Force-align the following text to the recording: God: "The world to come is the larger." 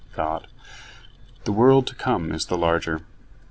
God: 0.15 0.47
"The 1.43 1.51
world 1.51 1.85
to 1.85 1.93
come 1.93 2.31
is 2.31 2.47
the 2.47 2.57
larger." 2.57 3.01